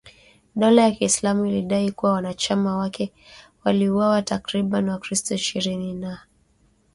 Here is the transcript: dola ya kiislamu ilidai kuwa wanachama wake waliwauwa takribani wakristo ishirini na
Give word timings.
dola 0.55 0.81
ya 0.81 0.91
kiislamu 0.91 1.45
ilidai 1.45 1.91
kuwa 1.91 2.11
wanachama 2.11 2.77
wake 2.77 3.11
waliwauwa 3.63 4.21
takribani 4.21 4.89
wakristo 4.89 5.35
ishirini 5.35 5.93
na 5.93 6.21